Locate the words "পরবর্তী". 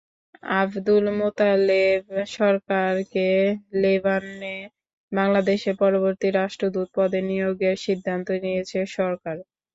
5.81-6.27